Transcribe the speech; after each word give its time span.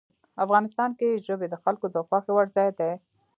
افغانستان 0.43 0.89
کې 0.99 1.21
ژبې 1.25 1.47
د 1.49 1.55
خلکو 1.63 1.85
د 1.95 1.97
خوښې 2.07 2.31
وړ 2.33 2.47
ځای 2.55 2.69
دی. 2.79 2.91